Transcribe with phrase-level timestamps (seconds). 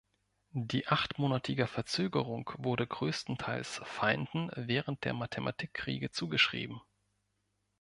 [0.55, 6.81] Die achtmonatige Verzögerung wurde größtenteils Feinden während der Mathematikkriege zugeschrieben.